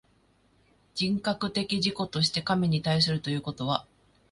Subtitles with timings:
[0.95, 3.85] 人格的自己として神に対するということは、